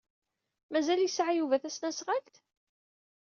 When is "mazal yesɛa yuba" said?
0.71-1.61